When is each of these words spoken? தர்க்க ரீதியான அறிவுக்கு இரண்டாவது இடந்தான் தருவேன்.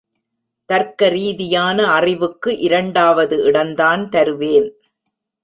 தர்க்க 0.69 1.09
ரீதியான 1.09 1.85
அறிவுக்கு 1.87 2.57
இரண்டாவது 2.59 3.43
இடந்தான் 3.43 4.09
தருவேன். 4.09 4.69